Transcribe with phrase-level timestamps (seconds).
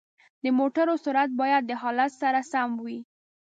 [0.43, 2.99] د موټرو سرعت باید د حالت سره سم وي.